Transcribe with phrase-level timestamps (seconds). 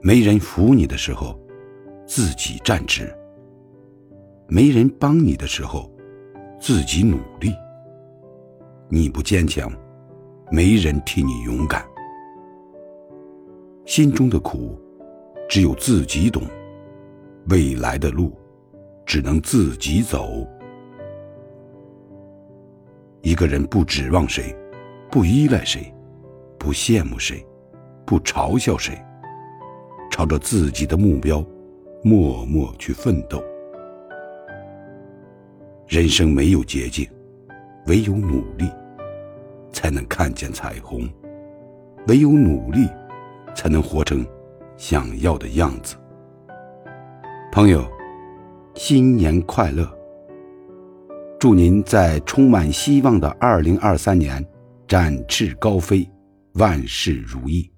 [0.00, 1.38] 没人扶你的时候，
[2.06, 3.04] 自己站直；
[4.46, 5.90] 没人帮你的时候，
[6.60, 7.52] 自己努力。
[8.88, 9.70] 你不坚强，
[10.52, 11.84] 没人替你勇敢。
[13.86, 14.78] 心中的苦，
[15.48, 16.44] 只有自己懂；
[17.48, 18.32] 未来的路，
[19.04, 20.46] 只能自己走。
[23.22, 24.54] 一个人不指望谁，
[25.10, 25.92] 不依赖谁，
[26.56, 27.44] 不羡慕谁，
[28.06, 28.96] 不嘲笑谁。
[30.18, 31.46] 朝着自己的目标，
[32.02, 33.40] 默默去奋斗。
[35.86, 37.08] 人生没有捷径，
[37.86, 38.68] 唯有努力，
[39.72, 41.08] 才能看见彩虹；
[42.08, 42.88] 唯有努力，
[43.54, 44.26] 才能活成
[44.76, 45.94] 想要的样子。
[47.52, 47.88] 朋友，
[48.74, 49.88] 新年快乐！
[51.38, 54.44] 祝您在充满希望的二零二三年
[54.88, 56.10] 展翅高飞，
[56.54, 57.70] 万事如意。